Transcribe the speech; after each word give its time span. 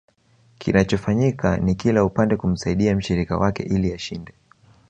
Kinachofanyika 0.57 1.57
ni 1.57 1.75
kila 1.75 2.03
upande 2.05 2.35
kumsaidia 2.37 2.95
mshirika 2.95 3.37
wake 3.37 3.63
ili 3.63 3.93
ashinde 3.93 4.33